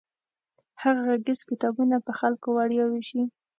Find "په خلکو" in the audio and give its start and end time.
2.05-2.47